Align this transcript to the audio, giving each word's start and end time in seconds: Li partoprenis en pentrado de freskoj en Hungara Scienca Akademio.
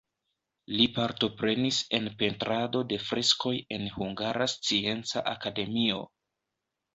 Li 0.77 0.85
partoprenis 0.93 1.81
en 1.97 2.09
pentrado 2.21 2.81
de 2.93 2.99
freskoj 3.09 3.53
en 3.77 3.85
Hungara 3.99 4.49
Scienca 4.55 5.25
Akademio. 5.35 6.01